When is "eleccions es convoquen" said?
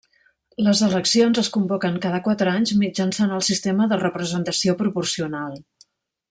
0.85-1.99